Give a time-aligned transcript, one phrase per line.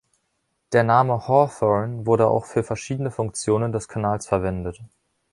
[0.73, 4.81] Der Name Hawthorne wurde auch für verschiedene Funktionen des Kanals verwendet.